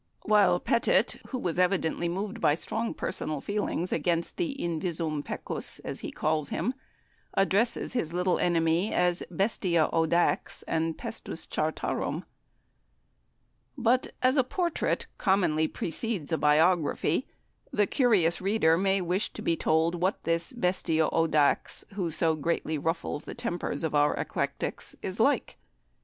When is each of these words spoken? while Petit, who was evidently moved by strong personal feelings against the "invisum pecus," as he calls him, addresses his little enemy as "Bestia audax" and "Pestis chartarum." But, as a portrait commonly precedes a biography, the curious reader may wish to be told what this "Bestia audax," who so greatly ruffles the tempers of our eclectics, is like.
while 0.23 0.59
Petit, 0.59 1.19
who 1.27 1.37
was 1.37 1.59
evidently 1.59 2.09
moved 2.09 2.41
by 2.41 2.55
strong 2.55 2.91
personal 2.91 3.39
feelings 3.39 3.91
against 3.93 4.35
the 4.35 4.55
"invisum 4.59 5.21
pecus," 5.23 5.77
as 5.85 5.99
he 5.99 6.09
calls 6.11 6.49
him, 6.49 6.73
addresses 7.35 7.93
his 7.93 8.11
little 8.11 8.39
enemy 8.39 8.91
as 8.91 9.21
"Bestia 9.29 9.85
audax" 9.93 10.63
and 10.67 10.97
"Pestis 10.97 11.45
chartarum." 11.47 12.23
But, 13.77 14.07
as 14.23 14.37
a 14.37 14.43
portrait 14.43 15.05
commonly 15.19 15.67
precedes 15.67 16.31
a 16.31 16.37
biography, 16.39 17.27
the 17.71 17.85
curious 17.85 18.41
reader 18.41 18.79
may 18.79 19.01
wish 19.01 19.31
to 19.33 19.43
be 19.43 19.55
told 19.55 19.93
what 19.93 20.23
this 20.23 20.51
"Bestia 20.51 21.09
audax," 21.11 21.83
who 21.93 22.09
so 22.09 22.35
greatly 22.35 22.79
ruffles 22.79 23.25
the 23.25 23.35
tempers 23.35 23.83
of 23.83 23.93
our 23.93 24.15
eclectics, 24.15 24.95
is 25.03 25.19
like. 25.19 25.59